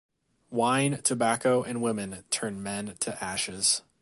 [0.49, 3.83] Wine, tobacco and women turn men to ashes.